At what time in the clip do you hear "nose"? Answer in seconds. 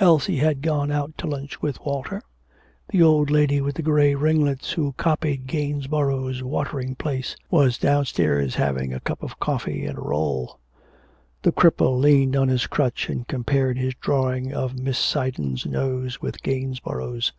15.66-16.22